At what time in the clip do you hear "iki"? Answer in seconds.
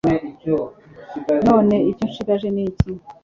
2.69-2.91